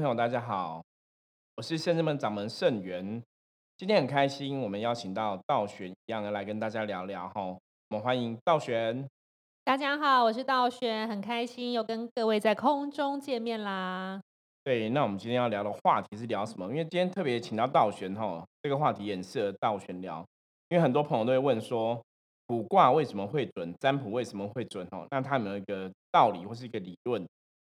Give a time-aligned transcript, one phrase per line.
[0.00, 0.82] 朋友大家好，
[1.56, 3.22] 我是圣智门掌门圣元。
[3.76, 7.42] 今天很开心，我们邀请到道玄一样的来跟大家聊聊哈。
[7.42, 7.58] 我
[7.90, 9.06] 们欢迎道玄。
[9.62, 14.18] 大家好，我是道玄，很开心又跟各位在空中见面啦。
[14.64, 16.66] 对，那我们今天要聊的话题是聊什么？
[16.68, 20.24] 因为今天特别请到道玄哈，这个话题也很适合道玄聊。
[20.70, 22.02] 因为很多朋友都会问说，
[22.46, 23.74] 卜卦为什么会准？
[23.78, 24.88] 占卜为什么会准？
[24.92, 27.22] 哦，那它有没有一个道理或是一个理论？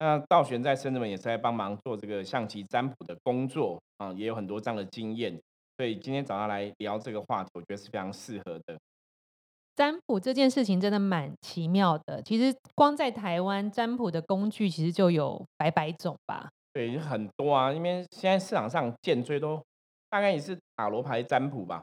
[0.01, 5.39] 那道玄在深圳门也是在帮忙做这个象棋占卜的工作啊，也有很多这样的经验。
[5.77, 8.79] 所以今天找他来聊这个话题，我觉得是非常适合的。
[9.77, 12.21] 占卜这件事情真的蛮奇妙的。
[12.23, 16.49] 其实光在台湾占卜的工具其实就有百百种吧。
[16.73, 19.63] 对，很多啊，因为现在市场上见最多，
[20.11, 21.83] 大概也是塔罗牌占卜吧。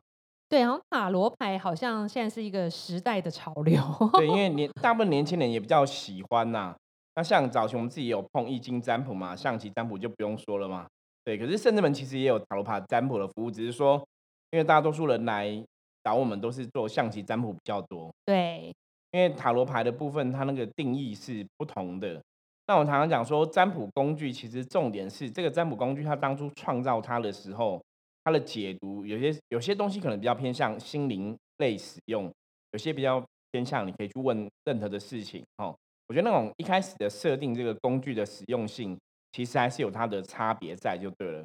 [0.49, 3.81] 对，然后塔罗牌好像现在是一个时代的潮流。
[4.13, 6.75] 对，因为年大部分年轻人也比较喜欢呐。
[7.15, 10.85] 那像早期我们自己有碰易经占卜嘛，象棋占卜就不用说了嘛。
[11.23, 14.05] 对，可是圣至门其实也有塔罗牌占卜的服务，只是说
[14.51, 15.63] 因为大多数人来
[16.03, 18.13] 找我们都是做象棋占卜比较多。
[18.25, 18.73] 对，
[19.11, 22.21] 因为塔罗牌的部分它那个定义是不同的。
[22.67, 27.81] 那我常常讲说，占卜工具其实重点是这个占卜工具，它当初创造它的时候，
[28.23, 32.31] 它的解读有些有些东西可能比较偏向心灵类使用，
[32.71, 35.43] 有些比较偏向你可以去问任何的事情。
[35.57, 35.75] 哦，
[36.07, 38.97] 我觉得那种一开始的设定这个工具的实用性，
[39.31, 41.43] 其实还是有它的差别在就对了。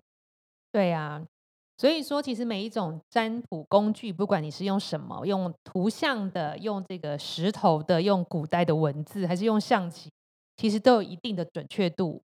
[0.72, 1.25] 对呀，
[1.78, 10.11] 所以说其实每一种占卜工具，不管你是用什么，用图像的，用这个石头的，用古代的文字，还是用象棋。
[10.56, 12.22] 其实都有一定的准确度，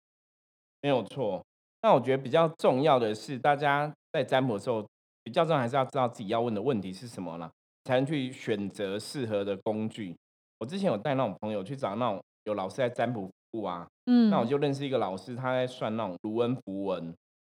[0.80, 1.44] 没有错。
[1.82, 4.88] 那我觉得比较重要的是，大家在占卜的时候，
[5.22, 7.50] 比较重要还是要知道自己要问的问题是什么了，
[7.84, 10.16] 才能去选择适合的工具。
[10.62, 17.12] 我之前有带那种朋友去找那种有老师在占卜服务啊，嗯，那我就认识一个老师，他在算那种卢恩符文，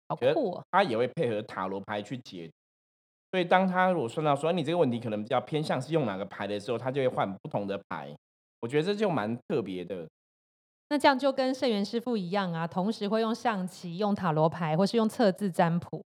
[0.09, 0.61] 好酷。
[0.71, 2.51] 他也会配合塔罗牌去解，
[3.33, 8.15] 所以当他如果算到说你这个问题可能比较偏向是用哪个牌的时候，他就会换不同的牌。
[8.61, 10.07] 我觉得这就蛮特别的。
[10.91, 16.05] 那这样就跟圣元师傅一样啊，同时会用象棋、用塔罗牌，或是用测字占卜。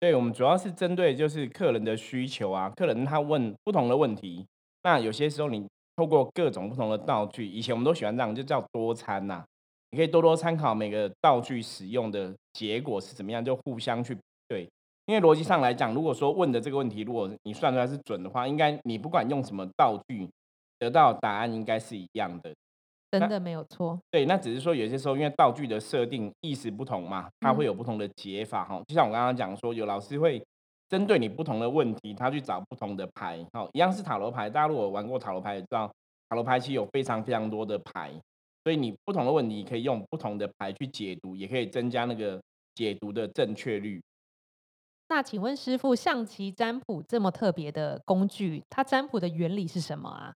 [0.00, 4.44] 对，我们主要是针对就是客人的需求啊，客人他问不同的问题，
[4.82, 5.64] 那有些时候你
[5.96, 9.44] 透过各种不同的道具，以前我们都喜欢这样，就叫多餐呐。
[9.90, 14.16] 你可以多多参考每个道具使用的结果是怎么样，就互相去
[14.48, 14.66] 对。
[15.06, 20.26] 因为逻辑上来讲，如果说问的这个问题，如果你算出来是准的话，应该你不管用什么道具，
[20.78, 22.54] 得到答案应该是一样的。
[23.10, 28.80] 真的没有错，对，那只是说有些时候因为道具的设定意思不同嘛，它会有不同的解法哈。
[28.88, 30.42] 就像我刚刚讲说，有老师会
[30.92, 34.50] 针对你不同的问题，他去找不同的牌，好，一样是塔罗牌。
[34.50, 35.90] 大家如果玩过塔罗牌，也知道
[36.28, 38.12] 塔罗牌其实有非常非常多的牌，
[38.62, 42.38] 所以你不同的问题可以用不同的牌去解读，也可以增加那个
[42.74, 44.02] 解读的正确率。
[45.08, 50.34] 那请问师傅，象棋占卜这么特别的工具，它占卜的原理是什么啊？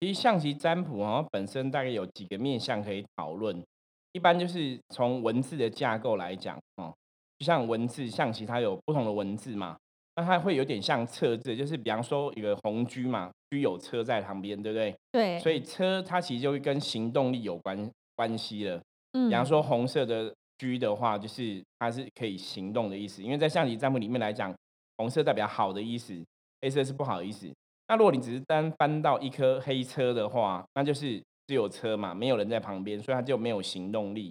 [0.00, 3.64] 其实象棋占卜哦，本身大概有几个面向可以讨论。
[4.10, 6.92] 一般就是从文字的架构来讲哦，
[7.40, 9.74] 就像文字象棋，它有不同的文字嘛，
[10.14, 14.94] 那它会有点像测字，就是比方说一个红车嘛，车有车在旁边，对不对？
[15.10, 15.38] 对。
[15.38, 18.78] 所以车它其实就会跟行动力有关关系了。
[19.14, 19.30] 嗯。
[19.30, 20.28] 比方说红色的
[20.58, 24.54] 车的话，就是它是可以行动的意思，因为在象棋占卜里面来讲，
[24.98, 26.22] 红色代表好的意思，
[26.60, 27.50] 黑色是不好的意思。
[27.88, 34.30] 那如果你只是单搬到一颗黑车的话，那就是只有车嘛，没有人在旁边，所以它就没有行动力。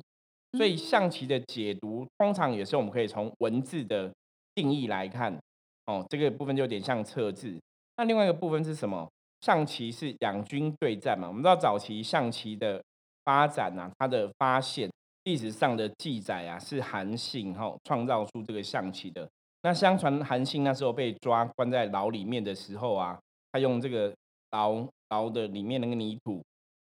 [0.53, 4.11] 所以象棋的解读，通常也是我们可以从文字的
[4.55, 5.37] 定义来看，
[5.85, 7.59] 哦，这个部分就有点像测字。
[7.97, 9.07] 那另外一个部分是什么？
[9.41, 11.27] 象棋是两军对战嘛？
[11.27, 12.83] 我们知道早期象棋的
[13.23, 14.89] 发展啊，它的发现
[15.23, 19.29] 历史上的记载啊，是韩信哈创造出这个象棋的。
[19.63, 23.19] 那相传韩信那时候被抓关在牢里面的时候啊。
[23.51, 24.13] 他用这个
[24.51, 26.39] 牢牢的里面那个泥土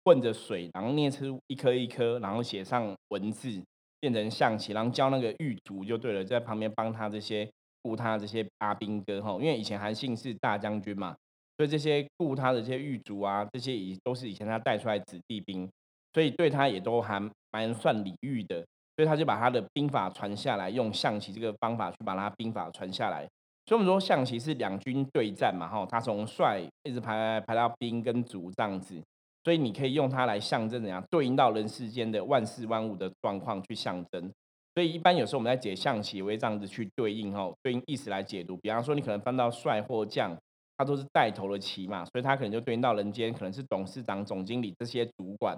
[0.06, 3.62] 混着水，然后捏出一颗一颗，然后写上文字，
[4.00, 7.50] 变成象棋，然后教那个狱卒就对了，在旁边帮他这些
[7.82, 11.16] 雇他这些阿兵哥哈，因为以前韩信是大将军嘛，
[11.58, 15.68] 所以这些雇他的这些狱卒啊，这些以都是以前他带出来子弟兵，
[16.14, 17.20] 所以对他也都还
[17.52, 18.64] 蛮算礼遇的，
[18.96, 23.28] 所以他就把他的兵法传下来，用象棋这个方法去把他兵法传下来。
[23.68, 29.02] 所以我们说象棋是两军对战嘛，哈，他从帅一直排排到兵跟卒这样子，
[29.46, 34.30] 所以你可以用它来象征怎样对应到人世间的万事万物的状况去象征。
[34.74, 38.58] 所以一般有时候我们在解象棋，也会这样子去对应，哦，对应意思来解读。
[38.58, 40.36] 比方说你可能翻到帅或将，
[40.76, 45.58] 它都是带头的棋嘛，所以它可能就对应到人间可能是董事长、总经理这些主管。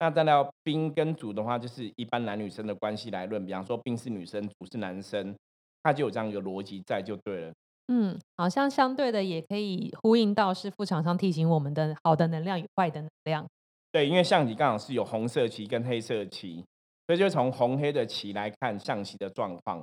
[0.00, 5.34] 那再到兵跟主的话，就是一般男女生的关系来论，比方说兵是女生，主是男生，
[5.82, 7.52] 它就有这样一个逻辑在就对了。
[7.90, 13.46] 嗯，好像相对的也可以呼应到是副厂商提醒我们的好的能量与坏的能量。
[13.90, 16.62] 对，因为象棋刚好是有红色棋跟黑色棋，
[17.06, 19.82] 所以就从红黑的棋来看象棋的状况。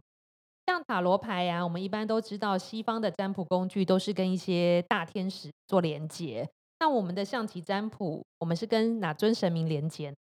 [0.67, 6.47] 像塔罗牌呀，我们一般都知道西方的占卜工具都是跟一些大天使做连接。
[6.79, 10.13] 那我们的象棋占卜，我们是跟哪尊神明连接？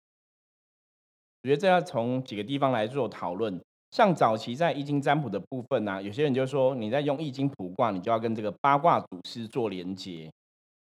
[1.43, 3.61] 我觉得这要从几个地方来做讨论。
[3.95, 10.29] 像早期在易经占卜的部分呢，有些人就说你在用易经卜卦，你就要跟这个八卦祖师做连接，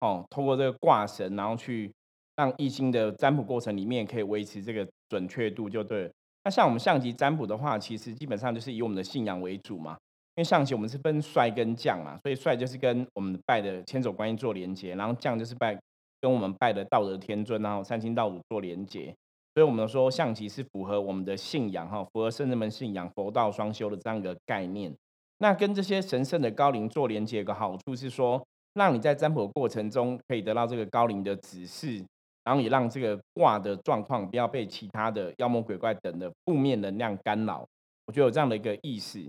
[0.00, 1.92] 哦，通过这个卦神，然后去
[2.36, 6.10] 让易经的占卜过程里面可以维持这个准确度就对。
[6.42, 9.90] 那像我们象棋占卜的话，其实基本上就是以我们的信仰为主嘛，
[10.36, 15.78] 因为象棋我们是分帅跟将嘛，所以帅就是跟我们拜的千手观音做连接，然后将就是拜
[16.22, 19.14] 跟我们拜的道德天尊，然后三清道祖做连接。
[19.54, 24.94] 所以我们说象棋是符合我们的信仰哈，符合圣人们信仰佛道双修的这样一个概念。
[25.38, 28.42] 那跟这些神圣的高龄做连接，有个好处是说，
[28.74, 32.02] 让你在占卜过程中可以得到这个高龄的指示，
[32.44, 37.66] 然后也让这个卦的状况不要被其他的妖魔鬼怪等的负面能量干扰。
[38.06, 39.20] 我觉得有这样的一个意思。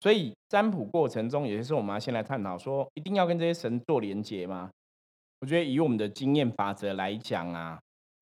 [0.00, 4.70] 所以占卜过程中，有些时候我们要先来探讨说，一定要跟这些神做连接吗？
[5.40, 7.78] 我觉得以我们的经验法则来讲啊。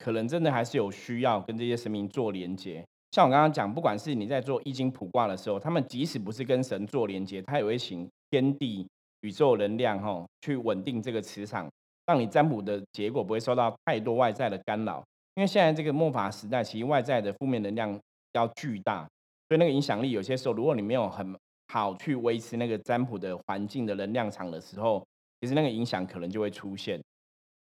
[0.06, 8.86] 可能真的还是有需要跟这些神明做连接，像我刚刚讲，不管是你在做易经卜卦的时候，他们即使不是跟神做连接，他也会请天地
[9.22, 11.68] 宇宙能量哈去稳定这个磁场，
[12.06, 15.02] 让你占卜的结果不会受到太多外在的干扰。
[15.34, 17.98] 因为现在这个末法时代，其实外在的负面能量
[18.34, 19.00] 要巨大，
[19.48, 21.36] 所以那个影响力有些时候，如果你没有很
[21.72, 25.04] 好去维持那个占卜的环境的能量场的时候，
[25.40, 27.00] 其实那个影响可能就会出现。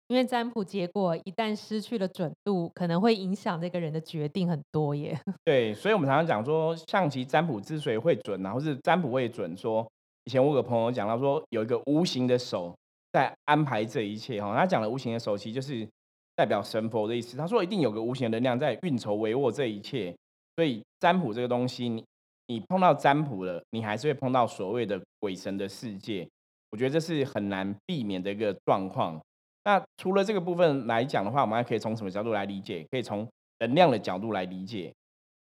[0.09, 5.19] 因为占卜结果一旦失去了准度，可能会影响这个人的决定很多耶。
[5.45, 9.57] 对，所以我们常常讲说，象棋占卜之所以会准，然后是占卜会准。
[9.57, 9.87] 说
[10.25, 12.77] 以前我有个朋友讲到说，有一个无形的手
[13.13, 14.55] 在安排这一切哈。
[14.55, 15.89] 他讲的无形的手，其实就是
[16.37, 17.37] 代表神佛的意思。
[17.37, 20.15] 他说一定有个无形的能量在运筹帷幄这一切。
[20.57, 22.05] 所以占卜这个东西，你
[22.47, 26.29] 你碰到占卜了，你还是会碰到所谓的鬼神的世界。
[26.71, 29.21] 我觉得这是很难避免的一个状况。
[29.65, 32.87] 那除了这个部分来讲的话，我们还可以从什么角度来理解？
[32.91, 33.27] 可以从
[33.61, 34.93] 能量的角度来理解。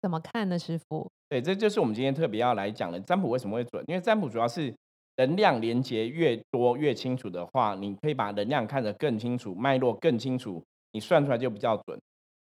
[0.01, 1.09] 怎么看呢，师傅？
[1.29, 3.83] 对，这就是我们今天特别要来讲的占卜为什么会准？
[3.87, 4.73] 因为占卜主要是
[5.17, 11.99] 能量连接越多越清楚的话，你可以把能量看得更清楚，脉络更清楚，你算出来就比较准。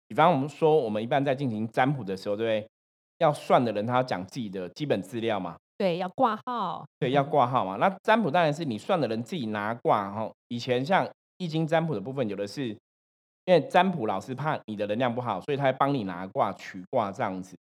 [0.08, 2.70] 比方我们说，我们一般在进行占卜的时候，对不对？
[3.20, 5.58] 要算的人他要讲自己的基本资料嘛？
[5.78, 6.86] 对，要挂号。
[7.00, 7.76] 对，要挂号嘛。
[7.76, 10.32] 那占卜当然是你算的人自己拿挂哈。
[10.48, 11.08] 以前像
[11.40, 17.58] 易经占卜的部分，有的是因为占卜老师怕你的能量不好，所以他会帮你拿卦取卦这样子。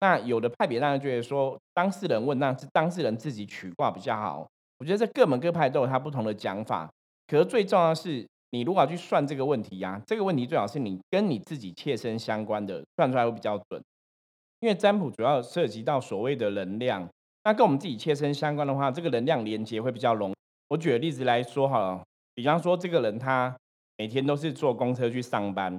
[0.00, 4.46] 那有的派别当然觉得说，当事人问，那是当事人自己取卦比较好。
[4.78, 6.90] 我觉得这各门各派都有他不同的讲法。
[7.26, 13.82] 可是最重要的是，你如果要去算这个问题呀，这个问题最好是你跟你自己切身相关的，算出来会比较准。
[14.60, 17.08] 因为占卜主要涉及到所谓的能量，
[17.44, 20.34] 那跟我们自己切身相关的话，这个能量连接会比较容。
[20.68, 22.02] 我举个例子来说好了。
[22.34, 23.54] 比方说，这个人他
[23.98, 25.72] 每天都是坐公车去上班，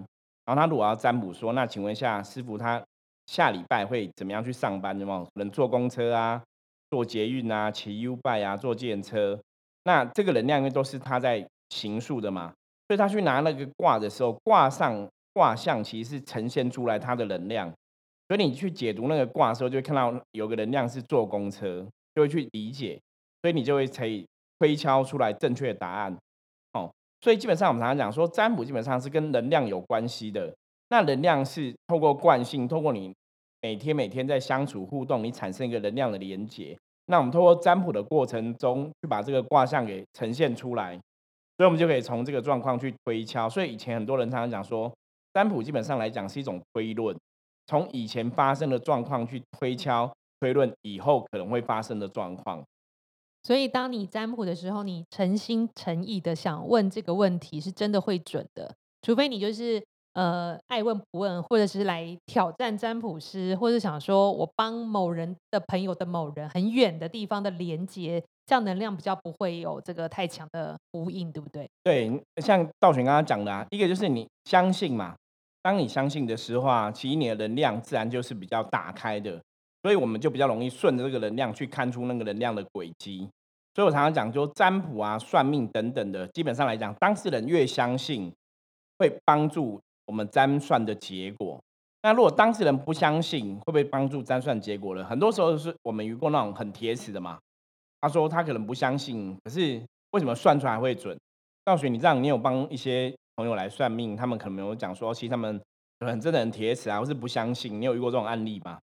[0.46, 2.84] 然后他如果要占卜说，那请问一下师傅，他
[3.27, 5.00] 下礼拜会怎么样去上班？
[5.00, 6.41] 有没有能坐公车啊，
[6.89, 9.39] 坐捷运啊，骑 U 拜啊，坐电车？
[9.86, 12.53] 那这个能量因为都是他在行述的嘛，
[12.88, 17.72] 所以他去拿那个卦的时候，卦上卦象其实是呈现出来他的能量，
[18.27, 23.00] 所以你去解读那个卦的时候，就会看到有个能量是坐公车，就会去理解，
[23.41, 24.27] 所以你就会可以
[24.60, 26.15] 推敲出来正确的答案。
[27.22, 30.54] 所以基本上我们常常讲说，占卜基本上是跟能量有关系的。
[30.90, 33.13] 那能量是透过惯性，透过你
[33.62, 36.78] 每天每天在相处互动，你产生一个能量的连接。
[37.06, 40.94] 那我们透过占卜的过程中，去把这个卦象给呈现出来，
[41.58, 43.48] 所以我们就可以从这个状况去推敲。
[43.48, 44.92] 所以以前很多人常常讲说，
[45.34, 47.16] 占卜基本上来讲是一种推论，
[47.68, 52.63] 从以前发生的状况去推敲推论以后可能会发生的状况。
[53.43, 58.74] 所以，当你占卜的时候，你诚心诚意的想问这个问题，是真的会准的。
[59.01, 59.83] 除非你就是
[60.13, 71.67] 呃爱问不问，或者是来挑战占卜师，或者想说我帮某人的朋友的某人很远的地方的连接，这样能量比较不会有这个太强的呼应，对不对？
[71.83, 75.15] 对，像道玄刚刚讲的啊，一个就是你相信嘛，
[75.63, 79.41] 当你相信的时候啊，其实你的能量自然就是比较打开的。
[79.84, 83.30] 所以我们就比较容易顺着这个能量去看出那个能量的轨迹。
[83.74, 88.32] 所以我常常讲，就占卜啊、算命等等的，基本上来讲，当事人越相信，
[89.00, 91.58] 会帮助我们占算的结果。
[92.04, 95.06] 那如果当事人不相信，会不会帮助占算结果呢？
[95.06, 97.40] 很多时候是我们遇过那种很铁齿的嘛。
[98.02, 101.18] 他说他可能不相信，可是为什么算出来会准？
[101.64, 105.62] 道学，你这样，你有帮一些朋友来算命，他们可能没有讲说，其实他们
[106.00, 107.80] 很真的很铁齿啊，或是不相信。
[107.80, 108.80] 你有遇过这种案例吗？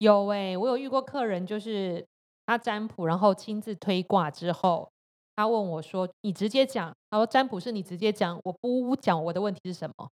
[0.00, 2.04] 有哎，我有遇过客人，就是
[2.46, 4.90] 他占卜，然后亲自推卦之后，
[5.36, 10.08] 他问我说：“你直接讲。”他说：“占卜是你直接讲，我不讲我的问题是什么。”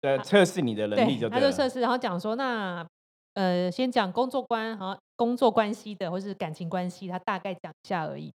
[0.00, 2.86] 对，测试你的能力就他就测试，然后讲说：“那
[3.34, 8.32] 呃，先讲工作关，好工作关系的，或是感情关系，他大概讲一下而已。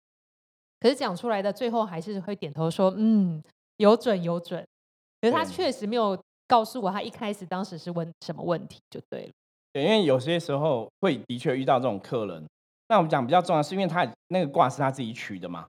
[0.79, 3.43] 可是讲出来的最后还是会点头说：嗯，
[3.79, 4.65] 有准有准。
[5.21, 6.17] 可是他确实没有
[6.47, 9.33] 告诉我他一开始当时是问什么问题，就对了。
[9.73, 12.45] 对，因为有些时候会的确遇到这种客人。
[12.89, 15.67] 那我们讲比较重要，是因为他那个卦是他自己取的嘛，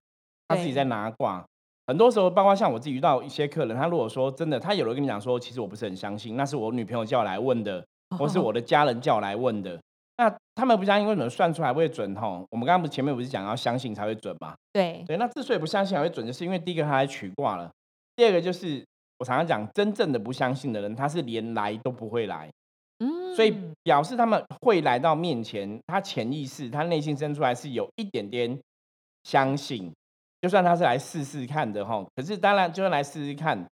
[0.47, 1.43] 他自己在拿卦。
[1.87, 7.85] 很多时候，包括像我自己遇到一些客人，他如果说真的，他有人跟你讲说，其实我不是很相信，那是我女朋友叫我来问的，
[8.17, 9.79] 或是我的家人叫我来问的。
[10.17, 12.13] 那他们不相信，为什么算出来会准？
[12.15, 14.53] 吼，我们刚刚不前面不是讲要相信才会准嘛？
[14.73, 17.71] 对对，那之所以不相信才会准，就是因为第一个他来取卦了，
[18.15, 18.85] 第二个就是
[19.19, 22.49] 我常常讲，真正的不相信的人，他是连来都不会来。
[23.33, 28.59] 嗯，所以表示他们会来到面前，他潜意识、他内心生出来是有一点点
[29.23, 29.91] 相信。
[30.41, 33.65] 就算他是来试试看的哈，可是当然就算来试试看，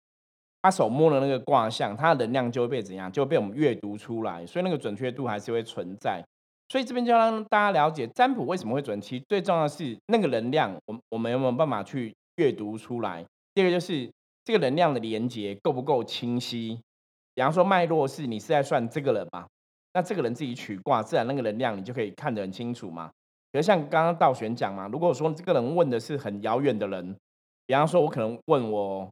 [0.62, 6.24] 他手摸的那个卦象，他的能量就会被怎样，就会被我们阅读出来，所以那个准确度还是会存在。
[6.70, 8.98] 所以这边就让大家了解占卜为什么会准。
[8.98, 13.22] 其实最重要的是那个能量，我我们有没有办法去阅读出来？
[13.52, 14.10] 第二个就是
[14.42, 16.80] 这个能量的连接够不够清晰？
[17.34, 19.46] 比方说脉络是你是在算这个人嘛？
[19.94, 23.10] 那这个人自己取卦，自然那个能量你就可以看得很清楚嘛。
[23.50, 27.14] 比如像刚刚道玄讲嘛，如果说这个人问的是很遥远的人，
[27.66, 29.08] 比方说我可能问我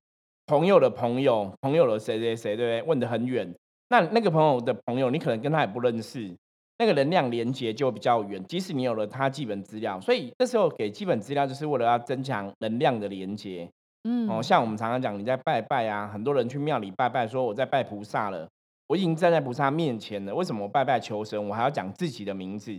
[0.46, 2.88] 朋友的朋友，朋友的谁谁谁，对不对？
[2.88, 3.54] 问的很远，
[3.90, 6.34] 那那个朋友的朋友，你可能跟他也不认识，
[6.78, 8.42] 那个能量连接就比较远。
[8.46, 13.68] 即使你有了他基本资料，所以这时候给基本资料就是为了要增强能量的连接。
[14.04, 18.48] 嗯，哦，像我们常常讲你在拜拜啊，很多人去庙里拜拜，说我在拜菩萨了，
[18.90, 22.76] 我已经站在菩萨面前了，为什么我拜拜求神，我还要讲自己的名字？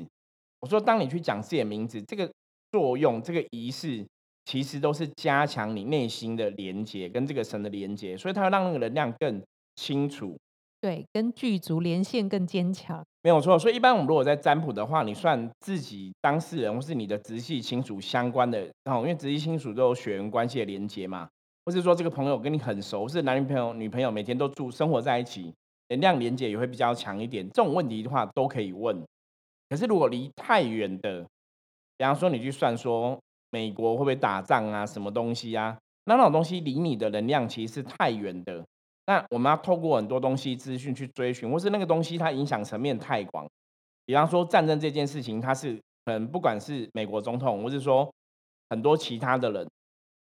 [0.59, 2.29] 我说，当你去讲自己的名字，这个
[2.69, 4.05] 作用，这个仪式，
[4.43, 9.41] 其实都是加强你内心的连接，跟这个神的连接，所以它会让那个能量更
[9.77, 10.37] 清楚。
[10.81, 13.01] 对，跟剧组连线更坚强。
[13.23, 13.57] 没有错。
[13.57, 21.29] 所以一般我们如果在占卜的话，你算自己当事人或是你的直系亲属相关的，然后因为直系亲属都有血缘关系的连接嘛，
[21.63, 25.53] 或是说这个朋友跟你很熟，是男女朋友、女朋友，每天都住生活在一起，
[25.91, 27.45] 能量连接也会比较强一点。
[27.49, 28.97] 这种问题的话，都可以问。
[29.69, 31.21] 可是，如果离太远的，
[31.97, 33.19] 比方说你去算说
[33.51, 35.77] 美国会不会打仗啊，什么东西啊？
[36.05, 38.65] 那那种东西离你的能量其实是太远的。
[39.07, 43.45] 那我们要透过很多东西资讯去追寻，或是那个东西它影响层面太广。
[44.05, 48.09] 比方说战争这件事情，它是可能不管是美国总统，或是说
[48.69, 49.67] 很多其他的人，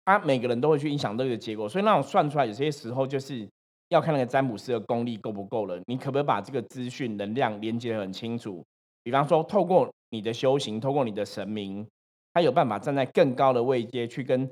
[0.04, 1.68] 他每个人都会去影响这个结果。
[1.68, 3.48] 所以那种算出来，有些时候就是
[3.88, 5.80] 要看那个占卜师的功力够不够了。
[5.86, 8.64] 你可不可以把这个资讯能量连接的很清楚？
[9.02, 11.86] 比方说，透过你的修行，透过你的神明，
[12.32, 14.50] 他有办法站在更高的位阶去跟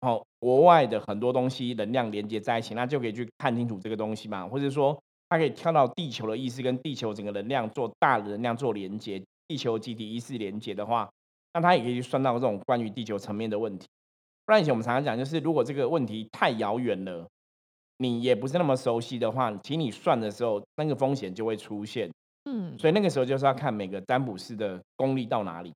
[0.00, 4.46] 哦国外的很多东西能量连接在一起，那就可以去看清楚这个东西嘛。
[4.48, 11.08] 或者说，他可以跳到地球的意识跟地球整个能量做大的能量做连接，地球集体意识连接的话，
[11.54, 13.86] 那他也可以去算到这种关于地球层面的问题。
[14.44, 17.24] 不然以前我们常常讲，就是如果这个问题太遥远了，
[18.02, 22.10] 你也不是那么熟悉的话，请你算的时候，那个风险就会出现。
[22.44, 25.72] 嗯，所以那个时候就是要看每个占卜师的功力到哪里。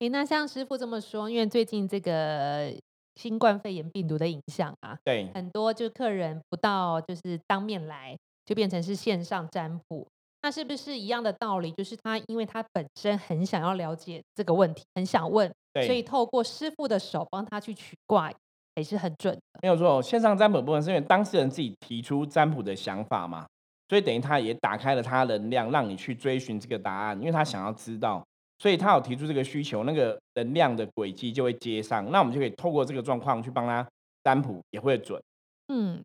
[0.00, 2.74] 诶，那像师傅这么说，因为最近这个
[3.14, 10.04] 新冠肺炎病毒的影响啊，对，很多就客人不到就是当面来，就变成是线上占卜。
[10.42, 11.72] 那是不是一样的道理？
[11.72, 15.50] 就是他因为他本身很想要了解这个问题，很想问，
[15.86, 18.30] 所以透过师傅的手帮他去取卦，
[18.76, 19.60] 也是很准的。
[19.62, 23.46] 没有错，线上占卜部分是因为当事人自己提出占卜的想法嘛。
[23.90, 28.26] 所以等于他也打开了他能量，让你去追寻这个答案，因为他想要知道，
[28.58, 33.86] 所以他有提出这个需求，那个能量的轨迹就会接上，那我们就可以透过这个状况去帮他
[34.24, 35.22] 占卜，也会准。
[35.68, 36.02] 嗯，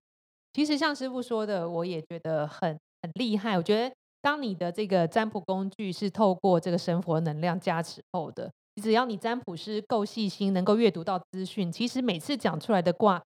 [0.51, 3.55] 其实像师傅说的，我也觉得很很厉害。
[3.57, 13.21] 我觉得当你的这个占卜工具是透过这个神佛能量加持后的，只要你占卜师够细心，能够阅读到资讯，其实每次讲出来的卦。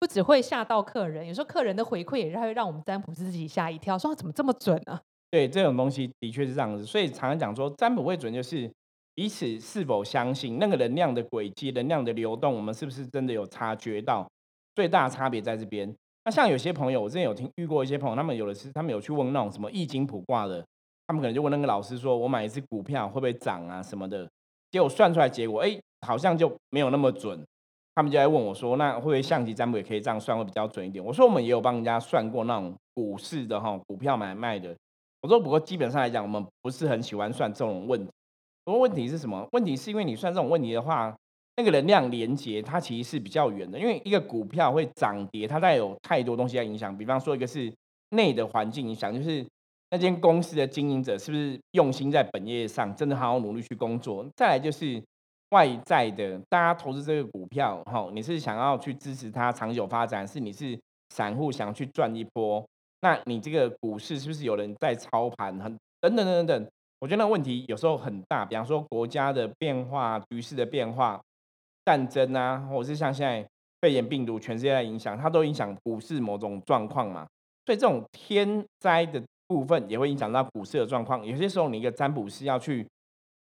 [0.00, 5.00] 不只会吓到客人，有时候客人的回馈也是会让我们占卜师自己吓一跳，说怎么这么准呢？
[5.28, 8.70] 对，这种东西的确是这样子，所以常常讲说占卜会准，就是
[9.16, 14.24] 彼此是否相信那个能量的轨迹、能量的流动，我们是不是真的有察觉到？
[14.76, 15.92] 最大的差别在这边。
[16.24, 20.64] 那像有些朋友，我之前有听遇过一些朋友，他们有的是他们有去问那种什么易经卜卦的，
[21.08, 24.30] 他们可能就问那个老师说：“我买一只股票会不会涨啊什么的？”
[24.70, 27.42] 结果算出来结果，哎，好像就没有那么准。
[27.94, 34.76] 他们就在问我说：“那会不会象棋占卜也可以这样算，会比较准一点？”我说：“我们也有帮人家算过那种股市的哈，股票买卖的。”
[35.22, 38.10] 我说：“不过基本上来讲，我们不是很喜欢算这种问题。
[38.64, 39.46] 不过问题是什么？
[39.52, 41.14] 问题是因为你算这种问题的话。”
[41.58, 46.96] 那个能量连接，它其实是比较远的，因为一个股票会涨跌，它带有太多东西在影响。
[46.96, 47.68] 比方说，一个是
[48.10, 49.44] 内的环境影响，就是
[49.90, 54.26] 那间公司的经营者是不是用心在本业上，真的好好努力去工作。
[54.36, 55.02] 再来就是
[55.50, 60.78] 外在的，大家投资这个股票，哈，你是想要去支持它长久发展，是你是
[61.10, 62.64] 散户想去赚一波，
[63.00, 65.58] 那你这个股市是不是有人在操盘？
[65.58, 68.44] 很等等等等，我觉得那个问题有时候很大。
[68.44, 71.20] 比方说国家的变化、局势的变化。
[71.84, 73.48] 战争啊，或者是像现在
[73.80, 77.26] 肺炎病毒全世界在影响，它都影响股市某种状况嘛。
[77.64, 81.26] 所以这种天灾的部分也会影响到股市的状况。
[81.26, 82.86] 有些时候你一个占卜师要去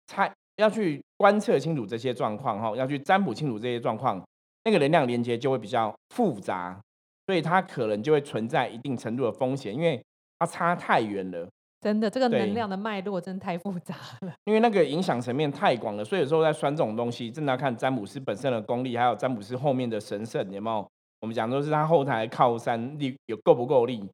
[0.08, 4.20] 猜，要去观测清楚这些状况哈，要去占卜清楚这些状况，
[4.64, 6.80] 那个能量连接就会比较复杂，
[7.28, 10.04] 所以它可能就会存在一定程度的风险，因为
[10.40, 11.48] 它差太远了。
[11.80, 14.34] 真的，这个能量的脉络真的太复杂了。
[14.46, 20.88] 因为那个影响层面太广了，所以有时候在算这种东西，真的要看占卜师本身的功力，还有占卜师后面的神圣有没有。
[21.22, 24.08] 我们讲都是他后台靠山力有够不够力，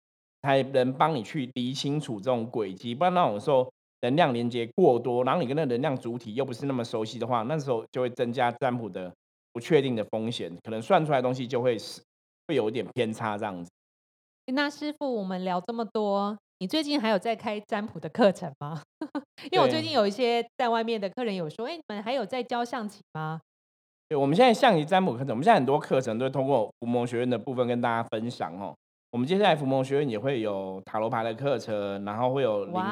[0.43, 2.93] 才能帮你去理清楚这种轨迹。
[2.93, 3.67] 不然那种时候
[4.01, 9.12] 能量连接过多，然后你跟那能量主体又不是那么熟悉的话，那时候就会增加占卜的
[9.51, 12.01] 不确定的风险，可能算出来东西就会是
[12.47, 13.71] 会有一点偏差这样子。
[14.47, 16.38] 那师傅，我们聊这么多。
[16.59, 18.81] 你最近还有在开占卜的课程吗？
[19.51, 23.39] 因为我最近有一些在外面的客人有说，哎，你们还有在教象棋吗？
[24.09, 28.75] 对，我们现在象棋占卜课程，我们现在很多课程都通过伏魔学院的部分跟大家分享哦。
[29.13, 32.83] 我们接下来伏魔学院也会有塔罗牌的课程，然后会有灵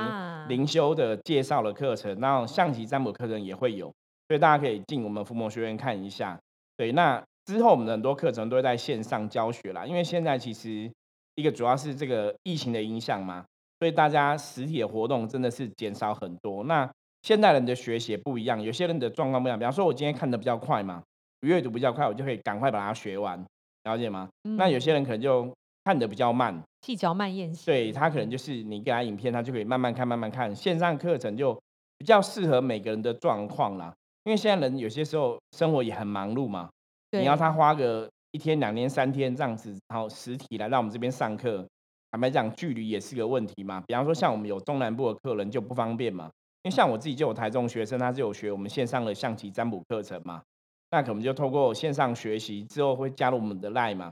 [0.49, 3.87] 灵修的介绍的课程，然后象棋占卜课程也会有，
[4.27, 6.39] 所以大家可以进我们伏魔学院看一下。
[6.77, 10.87] 对，那之后我们的很多课程都会在线上教学啦，因为现在其实
[11.33, 13.43] 一个主要是这个疫情的影响嘛。
[13.79, 16.63] 所以大家实体的活动真的是减少很多。
[16.65, 16.87] 那
[17.23, 19.57] 现代人的学习不一样，有些人的状况不一样。
[19.57, 21.01] 比方说，我今天看的比较快嘛，
[21.39, 23.43] 阅读比较快，我就可以赶快把它学完，
[23.85, 24.29] 了解吗？
[24.43, 25.51] 那有些人可能就
[25.83, 27.65] 看的比较慢，细嚼慢咽型。
[27.65, 30.55] 对他可能就是你给他影片，他就可以慢慢看，慢慢看。
[30.55, 31.59] 线上课程就
[31.97, 33.93] 比较适合每个人的状况啦。
[34.23, 36.69] 因为现在人有些时候生活也很忙碌嘛，
[37.11, 41.67] 你要他花个一天、两天、三天这样子，然后实体来到我们这边上课。
[42.11, 43.81] 坦白讲，距离也是个问题嘛。
[43.87, 46.29] 比方说，像我们有中南部的客人就不方便嘛。
[46.63, 50.43] 因为像我自己就有台中学生，他是有学我们线上的象棋占卜课程嘛。
[50.91, 54.11] 那可能就透过线上学习之后会加入我们的 line 嘛。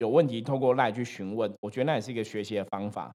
[0.00, 3.12] 有问题透过赖去询问，我觉得那也是一个学习的方法。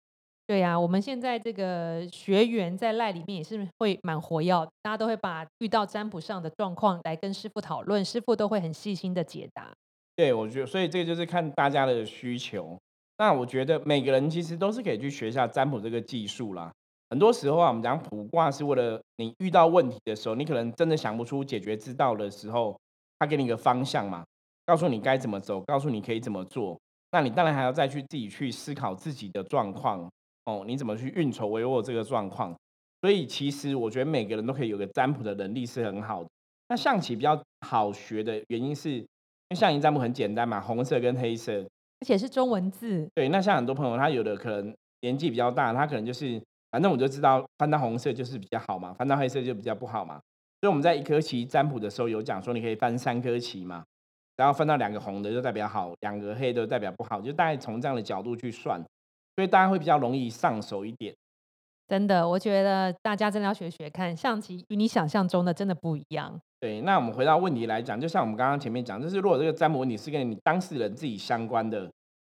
[0.47, 9.73] 对呀，我们现在这个学员在赖里面也是会蛮活跃，大家都会把遇到占卜上的状况来跟师傅讨论，师傅都会很细心的解答。
[10.15, 12.77] 对，我觉得所以这个就是看大家的需求。
[13.17, 16.71] 那我觉得每个人其实都是可以去学一下占卜这个技术啦。
[17.09, 22.79] 很多时候啊，我们讲卜卦是为了你遇到问题的时候，你可能真的想不出解决之道的时候，
[23.17, 24.23] 他给你一个方向嘛，
[24.65, 26.79] 告诉你该怎么走，告诉你可以怎么做。
[27.11, 30.09] 那你当然还要再去自己去思考自己的状况
[30.45, 32.55] 哦，你怎么去运筹帷幄这个状况。
[33.01, 36.29] 所以其实我觉得每个人都可以有个占卜的能力是很好的。
[36.69, 39.05] 那象棋比较好学的原因是，因
[39.51, 41.53] 为象棋占卜很简单嘛，红色跟黑色。
[41.99, 43.29] 而且是中文字，对。
[43.29, 50.15] 那像很多朋友，他有的可能年纪比较大，他可能就是，反正我就知道翻到红色就是比较好嘛，翻到黑色就比较不好嘛。
[50.61, 53.83] 所以我们在一颗棋占卜的时候有讲说，你可以翻三颗棋嘛，
[54.37, 58.79] 然后分到两个红的就代表好，两个黑的代表不好，就大概从这样的角度去算，
[59.35, 61.15] 所以大家会比较容易上手一点。
[61.87, 66.39] 真的，我觉得大家真的要学学看，象棋与你想象中的真的不一样。
[66.59, 71.87] 对，那我们回到问题来讲，就像我们刚刚前面讲，就是如果这个占卜问题是跟你当事人自己相关的，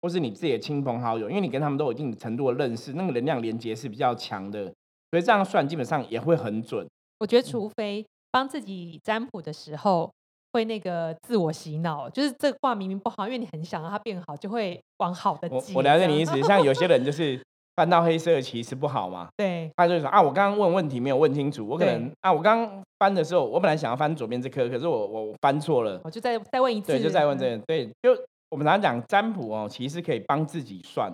[0.03, 4.65] 或是你自己的亲朋好友，因为你跟他们都有一定程度的认识，那个能量连接是比较强的，
[5.11, 6.87] 所以这样算基本上也会很准。
[7.21, 10.13] 我觉得，除非帮自己占卜的时候
[10.53, 15.49] 会那个自我洗脑，就是这卦明明不好，因为你很想让它变好，就会往好的。
[15.51, 17.41] 我我了解你意思，像有些人就是。
[17.79, 19.29] 翻到黑色的棋是不好嘛？
[19.39, 28.11] 对，他就说啊，我刚刚问问题没有问清楚，我可能啊，我刚刚翻的时候，我本来想要翻左边这颗，可是我我翻错了，我就再再问一次，对，就再问这，对，就
[28.51, 31.09] 我们常常讲占卜哦，其实可以帮自己算。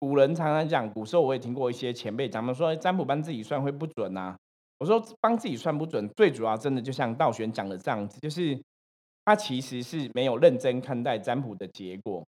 [0.00, 4.34] 古人常常讲，古时候我也听过一些前辈讲他们，说占卜帮自己算会不准呐。
[4.82, 8.60] 我说帮自己算不准，最主要真的就像道玄讲的这样子，就是
[9.24, 12.26] 他其实是没有认真看待占卜的结果。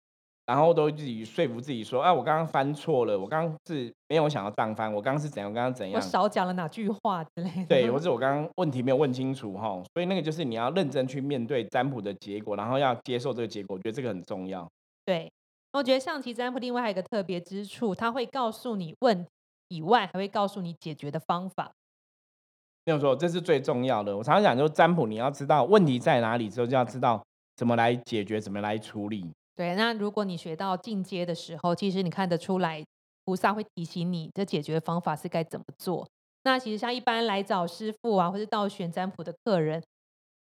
[0.48, 14.68] 然后都自己说服自己说，哎，我刚刚翻错了，我刚刚是没有想要荡翻，我刚刚是怎样，刚刚怎样，我少讲了哪句话之类的，对，或者我刚刚问题没有问清楚哈，所以那个就是你要认真去面对占卜的结果，然后要接受这个结果，我觉得这个很重要。
[15.06, 15.32] 对，
[15.74, 19.28] 我觉得象棋占卜另外还有一个特别之处，它会告诉你问
[19.68, 21.72] 以外，还会告诉你解决的方法。
[22.90, 24.18] 没有错，这是最重要的。
[24.18, 27.24] 我常常讲，就是占卜，你要知道问题在哪里之后，就要知道
[27.56, 29.24] 怎么来解决，怎么来处理。
[29.56, 32.84] 对，那如果你学到进阶的时候，其实你看得出来，
[33.26, 36.08] 菩萨会提醒你这解决方法是该怎么做。
[36.46, 39.84] 那其实像一般来找师傅啊，或者到选占卜的客人，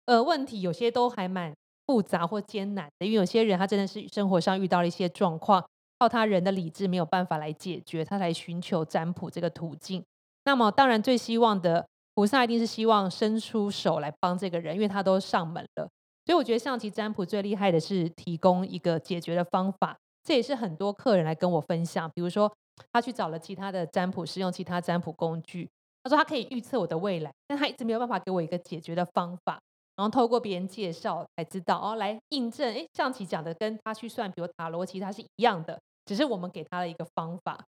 [0.04, 1.54] 呃，问题有些都还蛮
[1.86, 5.64] 复杂或艰难的，因为有些人他真的是生活上遇到了一些状况，
[5.98, 10.04] 靠他人的理智没有办法来解决，他来寻求占卜这个途径。
[10.44, 11.84] 那么当然最希望的
[12.16, 15.86] 菩萨一定是希望伸出手来帮这个人，因为他都上门了。
[16.24, 22.10] 所以我觉得象棋占卜最厉害的是提供一个解决的方法，这也是很多客人来跟我分享。
[22.14, 22.50] 比如说，
[22.90, 25.68] 他去找了其他的占卜师，用其他占卜工具，
[26.02, 29.60] 他说他可以预测我的未来，但他一直没有办法给我一个解决的方法。
[29.94, 37.58] 然后透过别人介绍才知道，哦，来印证，哎，象棋讲的跟他去算，比如塔罗，其实他是一样的，只是我们给他的一个方法，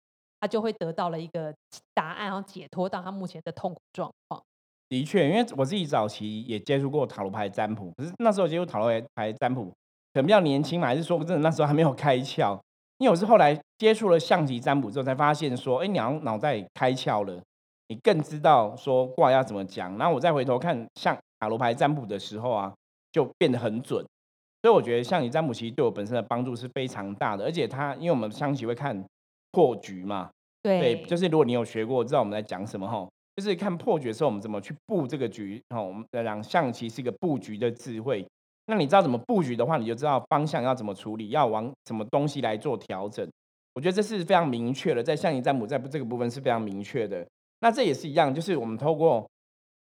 [0.40, 1.54] 他就会得到了一个
[1.94, 4.42] 答案，然后解脱到他目前的痛苦状况。
[4.88, 9.66] 的确，因为我自己早期也接触过塔罗牌占卜，可是那时候接触塔罗牌占卜
[10.14, 12.58] 可能比较年轻嘛，还是说真的那时候还没有开窍。
[12.98, 17.40] 因为我是后来接触了象棋占卜之后，才发现说，哎，你脑袋开窍了，
[17.88, 19.96] 你更知道说卦要怎么讲。
[19.98, 22.74] 然后我再回头看像塔罗牌占卜的时候啊，
[23.12, 24.04] 就变得很准。
[24.62, 29.04] 所以我觉得象棋占卜其实对我本身的帮助是非常大的，而且它因为我们象棋会看
[29.58, 30.30] 破局嘛，
[30.62, 33.08] 对，就是如果你有学过，知道我们在讲什么哈。
[33.34, 35.60] 就是看破局的时候，我们怎么去布这个局。
[35.70, 38.24] 哦，我们讲象棋是一个布局的智慧。
[38.66, 43.28] 那你知道怎么布局的话，你就知道方向要怎么处理，要往什么东西来做调整。
[43.74, 47.26] 我觉得这是非常明确的，在象棋占卜在这个部分是非常明确的。
[47.58, 49.28] 那这也是一样，就是我们透过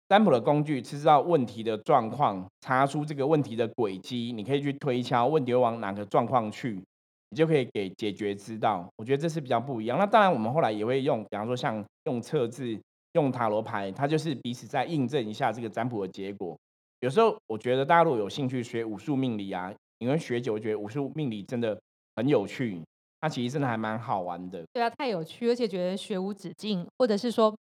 [0.09, 6.81] 占卜的工具，知道问题的状况，查出这个问题的轨迹，你可以去推敲问题会往哪个状况去，
[7.31, 8.89] 你就可以给解决之道。
[8.97, 9.99] 我觉得这是比较不一样。
[9.99, 12.79] 那当然，我们后来也会用，比方说像用测字。
[13.13, 16.55] 用塔罗牌，它就是彼此在印证一下这个占卜的结果。
[17.01, 21.81] 有时候我觉得大家如果有兴趣学武术命理啊，因为学久，觉得武术命理真的
[22.17, 22.79] 很有趣，
[23.23, 24.63] 它其实真的还蛮好玩的。
[24.71, 27.57] 对啊，太有趣，而且觉得学无止境，或者是说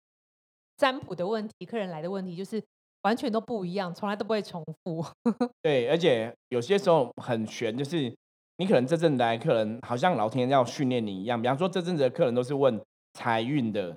[0.76, 2.62] 占卜的问题，客人来的问题就是
[3.04, 5.06] 完全都不一样，从来都不会重复。
[5.64, 8.14] 对，而且有些时候很悬，就是
[8.58, 11.42] 你可能这阵子来客人好像老天要训练你一样。
[11.42, 12.80] 比方说这阵子的客人都是问
[13.14, 13.96] 财运的。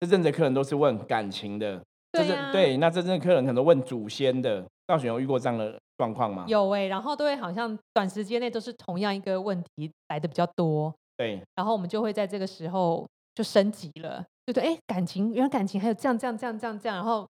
[0.00, 6.44] 这阵子的客人都是问感情的，对对，那这阵子客人可能问祖先的，道玄有遇过这样的状况吗？
[6.46, 17.26] 有哎，然后都会好像短时间内都是同样一个问题来的比较多，对，然后我们就会在这个时候就升级了，就对，哎，感情原来感情还有这样这样这样这样这样，然后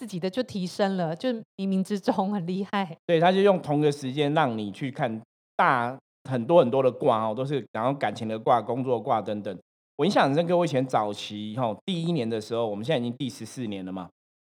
[0.00, 2.98] 自己的就提升了，就冥冥之中很厉害。
[3.06, 5.22] 对，他就用同个时间让你去看
[5.54, 5.96] 大
[6.30, 9.58] 很多很多的卦哦，都是然后感情的卦、工作卦等等。
[9.96, 14.08] 我印象很深刻，我以前早期哈第一年的时候，我们现在已经第十四年了嘛。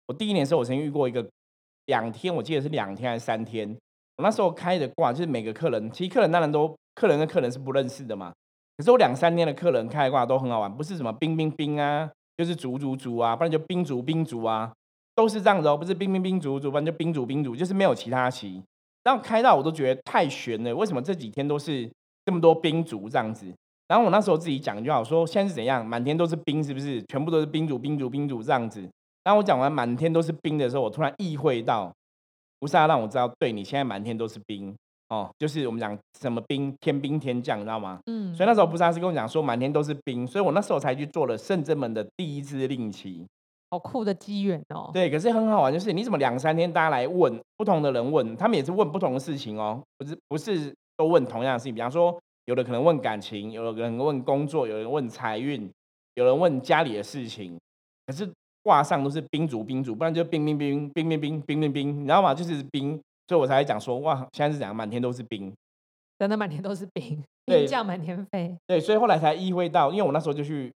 [0.07, 1.27] 我第一年的时候，我曾经遇过一个
[1.87, 3.69] 两天，我记得是两天还是三天。
[4.17, 8.33] 我那时候开的卦就是每个客人，其实客人当然都客人跟客人是不认识的嘛。
[8.77, 14.73] 可是我两三天的客人开的卦都很好玩，不是什么兵兵兵啊，就是卒卒卒啊，不然就兵卒兵卒啊，
[15.15, 18.63] 都是这样子哦，不是兵兵兵卒卒，不然就兵卒兵卒，就是没有其他棋。
[19.05, 21.89] 然后开到我都觉得太悬了，为什么这几天都是
[22.25, 23.53] 这么多冰族这样子？
[23.87, 27.01] 然后我那时候自己讲就好，说现在是怎样，满天都是冰，是不是？
[27.03, 28.81] 全部都是冰族、冰族、冰族这样子。
[29.23, 31.93] 然后我讲完满天都是冰的时候，我突然意会到，
[32.59, 34.75] 菩萨让我知道，对你现在满天都是冰
[35.09, 37.99] 哦，就是我们讲什么冰，天兵天将，你知道吗？
[38.07, 38.33] 嗯。
[38.33, 43.23] 所以那时候菩萨是跟我讲说，满天都是冰，所以我那时候才去做了圣真门的第一支令旗。
[43.69, 44.89] 好酷的机缘哦。
[44.93, 52.17] 对，可是很好玩，就是你怎么两三天大家来问不同的人问，他们也是问不同的事情哦，不是不是都问同样的事情，比方说。
[52.47, 55.67] 有的可能问感情，有的人问工作，有人问财运，
[56.13, 57.59] 有人问家里的事情。
[58.05, 62.35] 可是卦上都是冰主冰主，不然就兵兵兵兵兵兵兵兵兵，你知道吗？
[62.35, 65.51] 就是冰，所以我才讲说哇，现在是讲满天都是冰，
[66.19, 68.55] 真的满天都是兵，兵将满天飞。
[68.67, 70.71] 对，所以后来才意会到，因为我那时候就去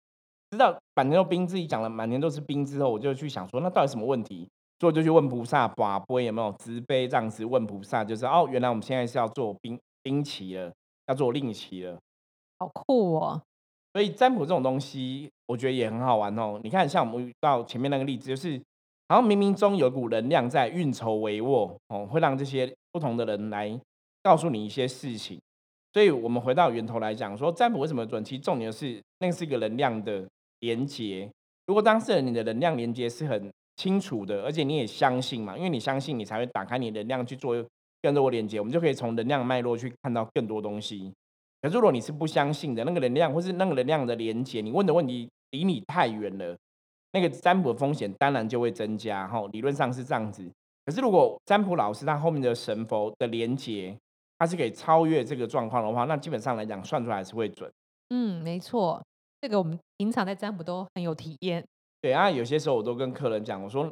[0.51, 4.49] 知道满天都兵，自己讲了满天都是兵之后，我就去想说，那到底什么问题？
[4.81, 10.73] 所以我就去问菩萨，把杯有没有慈悲这样子问菩萨，就是哦，原来我们现在是要做兵兵旗了。
[11.09, 11.99] 要做令旗了，
[12.59, 13.41] 好酷哦！
[13.95, 16.61] 所以占卜这种东西，我觉得也很好玩哦。
[16.63, 18.61] 你看，像我们遇到前面那个例子，就是
[19.09, 23.81] 好像冥冥中有股能量在运筹帷幄哦，会让这些不同的人来
[24.23, 25.41] 告诉你一些事情。
[25.95, 28.23] 所以我们回到源头来讲，说占卜为什么准？
[28.23, 30.29] 其实重点是那是一个能量的
[30.61, 31.31] 连接。
[31.67, 37.55] 如果当事人你的能量连接是很清楚的，而且你也相信嘛，因为你相信，你才会打开你能量去做
[38.03, 41.13] 更多连接，我们就可以从能量脉络去看到更多东西。
[41.61, 46.57] 可是如果你是不相信的，那个能量或是那个能量的连接，你问的问题离你太远了，
[47.13, 49.27] 那个占卜风险当然就会增加。
[49.27, 50.49] 哈，理论上是这样子。
[50.87, 53.95] 可是如果占卜老师他后面的神佛的连接，
[54.39, 57.71] 它是可以超越这个状况的话，那基本上来讲算出来是会准。
[58.11, 59.03] 嗯，没错，
[59.41, 61.65] 这个我们平常在占卜都很有体验。
[62.01, 63.91] 对啊，有些时候我都跟客人讲，我说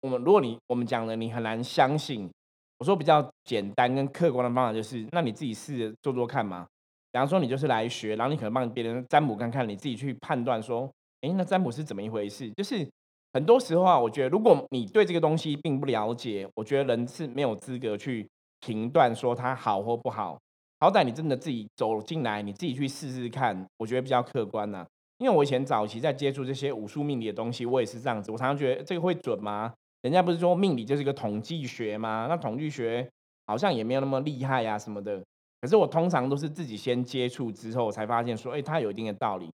[0.00, 2.30] 我们如果你我们讲了你很难相信，
[2.78, 6.66] 我说比较简单跟客观的方法就是，那你自己试着做做看嘛。
[7.10, 10.90] 比方说你就是来学，然后你可能帮别人占卜看看，你自己去判断说，
[11.22, 12.50] 哎，那占卜是怎么一回事？
[12.52, 12.88] 就是
[13.32, 18.28] 很多时候啊，我觉得如果你对这个东西并不了解，我觉得人是没有资格去。
[18.60, 20.36] 评断说它好或不好，
[20.80, 24.86] 好歹你真的自己走进来，你自己去试试看，我觉得比较客观呐。
[25.18, 28.30] 因为我以前早期在接触这些武术命理的东西，我也是这样子。
[28.30, 29.74] 我常常觉得这个会准吗？
[30.02, 32.26] 人家不是说命理就是一个统计学吗？
[32.28, 33.10] 那统计学
[33.46, 35.20] 好像也没有那么厉害呀什么的。
[35.60, 39.50] 可是我通常都是自己先接触之后，才发现说，哎，它有一定的道理。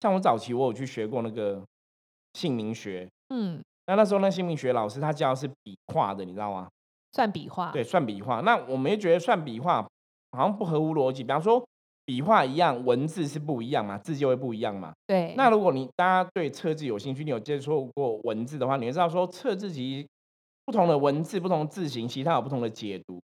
[0.00, 1.60] 像我早期我有去学过那个
[2.34, 6.68] 姓名学，嗯，那那时候那姓名学老师他教的是笔画的，你知道吗？
[7.10, 8.40] 算笔画，对，算笔画。
[8.42, 9.84] 那我们也觉得算笔画
[10.32, 11.22] 好像不合乎逻辑。
[11.22, 11.64] 比方说，
[12.04, 14.92] 笔画一样，文字是不一样嘛，字就会不一样嘛。
[15.06, 15.34] 对。
[15.36, 20.06] 那如果你大家对测字有兴趣，你有接触过文字的话，你会知道说测字其实
[20.64, 23.20] 不同的文字、不同字形，其实它有不同的解读。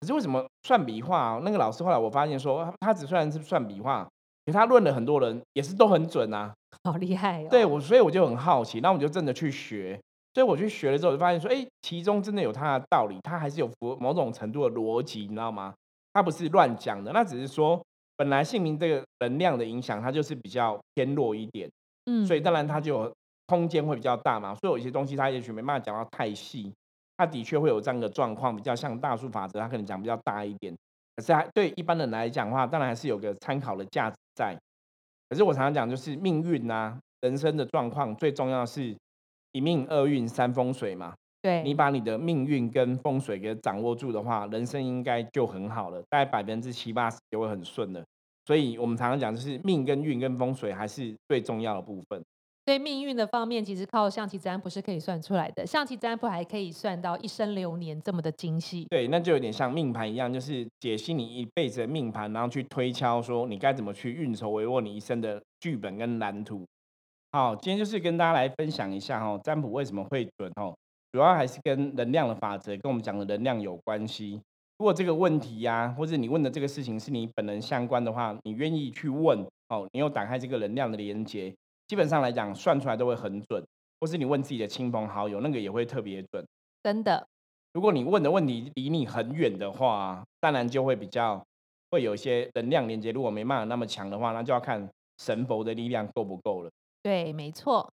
[0.00, 1.40] 可是为什么算笔画？
[1.44, 4.08] 那个老师后来我发现说，他只虽然是算笔画，
[4.46, 7.48] 可他论了很多人也是都很准啊， 好厉害哦。
[7.50, 10.00] 对我，所以我就很好奇，那我就真的去学。
[10.32, 15.74] 所以我去学了之后，就发现说，哎，其中真的有它的道理，它还是有符某种程度的逻辑，你知道吗？
[16.12, 17.80] 它不是乱讲的，那只是说
[18.16, 21.70] 本来姓名这个能量的影响，它就是比较偏弱一点，
[22.06, 23.12] 嗯，所以当然它就
[23.46, 26.72] 空间会比较大嘛，所以有一些东西它也许没办法讲到太细，
[27.16, 30.74] 它的确会有这样的状况，比较像大数法则，它可能讲比较大一点，
[31.16, 34.56] 可是还对一般人来讲的话，当然还是有个参考的价值在。
[35.28, 38.96] 可是我常常讲，就是命运啊，人生的状况最重要是。
[39.52, 48.04] 一命二运三风水嘛，对你把你的命运跟风水给掌握住的话，人生应该就很好了，大概百分之七八十就会很顺了。
[48.46, 52.22] 所以我们常常讲，就是命跟运跟风水还是最重要的部分。
[52.66, 55.66] 所以命运的方面，其实靠象棋占卜是可以算出来的。
[55.66, 58.86] 象棋占卜还可以算到一生流年这么的精细。
[58.90, 66.64] 对，那就有点像命盘一样，就是解析你一辈子的命盘，然后去推敲说你该怎么去运筹帷幄你一生的剧本跟蓝图。
[67.32, 70.76] 好，今天就是跟大家来分享一下哈，占卜为什么会准哦，
[71.12, 74.40] 主要还是跟能量的法则，跟我们讲的能量有关系。
[74.78, 81.54] 如果这个问题呀，或者你问的这个事情是你本人相关的话，你愿意去问哦，你有打开这个能量的连接，
[81.88, 83.62] 基本上来讲算出来都会很准。
[84.00, 86.42] 或是你问自己的亲朋好友，那个也会特别准。
[86.82, 87.26] 真的，
[87.74, 91.44] 如果你问的问题离你很远的话，当然就会比较
[91.90, 93.12] 会有一些能量连接。
[93.12, 96.70] 如果没办法那么强的话，那就要看神佛的力量够不够了。
[97.02, 97.92] 对，没错。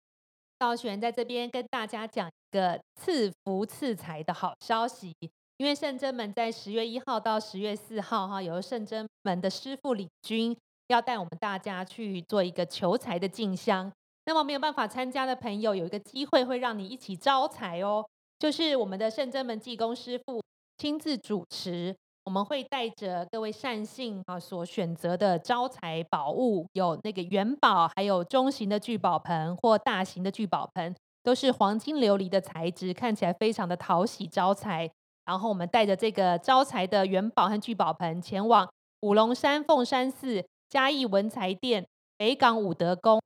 [0.62, 5.12] 道玄在这边跟大家讲一个赐福赐财的好消息，
[5.56, 13.90] 因为圣真门在十月一号到十月四号，哈，由圣真门的师傅李军要带我们大家去做一个求财的进香。
[14.26, 18.06] 那么没有办法参加的朋友，有一个机会会让你一起招财哦，
[18.38, 20.40] 就是我们的圣真门济公师傅
[20.78, 21.92] 亲自主持。
[22.24, 34.88] 我们会带着各位善信啊所选择的招财宝物，有那个元宝，还有中型的聚宝盆或大型的聚宝盆，都是黄金琉璃的材质，看起来非常的讨喜招财。
[35.24, 38.68] 然后我们带着这个招财的元宝和聚宝盆，前往
[39.00, 41.84] 五龙山凤山寺、嘉义文财殿、
[42.16, 43.20] 北港武德宫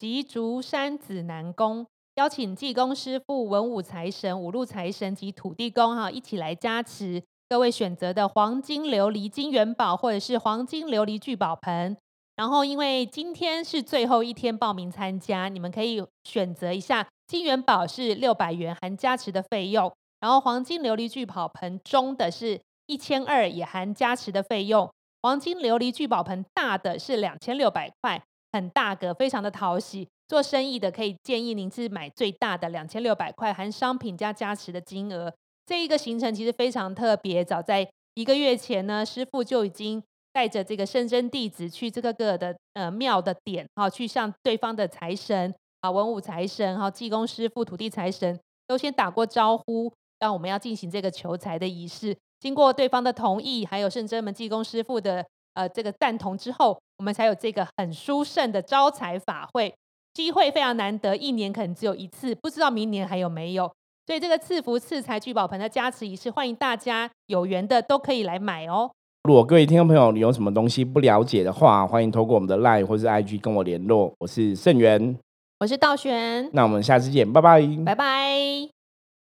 [0.00, 1.86] 及竹山紫南宫，
[2.16, 7.22] 邀请济公师傅、文武财神、五路财神及土地公哈一起来加持。
[7.52, 11.94] 各位选择的黄金琉璃金元宝，或者是黄金琉璃聚宝盆。
[12.34, 30.08] 然后，因为今天是最后一天报名参加，你们可以选择一下金元宝是六百元含加持的费用，然后黄金琉璃聚宝盆中的是一千二也含加持的费用，黄金琉璃聚宝盆大的是两千六百块，很大个，非常的讨喜。
[30.26, 35.34] 做生意的可以建议您是买最大的两千六百块含商品加加持的金额。
[35.64, 52.16] 这一个行程其实非常特别，早在一个月前呢，师傅就已经带着这个圣真弟子去这个个的呃庙的点，哈，去向对方的财神啊、文武财神、哈、济公师傅、土地财神都先打过招呼，让我们要进行这个求财的仪式。
[52.40, 59.72] 经过对方的同意，还有圣真门济公师傅的呃这个赞同之后，我们才有这个很殊胜的招财法会。
[60.12, 63.72] 机会非常难得，一年可能只有一次，不知道明年还有没有。
[64.12, 68.90] 所以这个赐福赐财聚宝盆的加持仪式，欢迎大家有缘的都可以来买哦。
[69.22, 74.12] 如果各位听众朋友你有什么东西不了解的话，欢迎透过我们的 LINE 或是 IG 跟我联络。
[74.18, 75.18] 我是盛元，
[75.60, 78.81] 我是道玄，那我们下次见，拜拜，拜拜。